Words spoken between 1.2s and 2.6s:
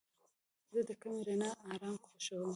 رڼا آرام خوښوم.